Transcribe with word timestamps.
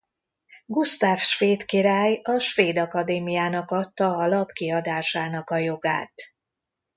Gusztáv 0.65 1.17
svéd 1.17 1.65
király 1.65 2.19
a 2.23 2.39
Svéd 2.39 2.77
Akadémiának 2.77 3.71
adta 3.71 4.17
a 4.17 4.27
lap 4.27 4.51
kiadásának 4.51 5.49
a 5.49 5.57
jogát. 5.57 6.13